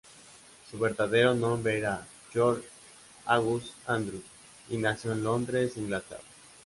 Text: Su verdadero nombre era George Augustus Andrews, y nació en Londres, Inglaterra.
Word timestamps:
Su 0.71 0.79
verdadero 0.79 1.35
nombre 1.35 1.77
era 1.77 2.07
George 2.33 2.67
Augustus 3.25 3.71
Andrews, 3.85 4.23
y 4.69 4.77
nació 4.77 5.11
en 5.11 5.23
Londres, 5.23 5.77
Inglaterra. 5.77 6.23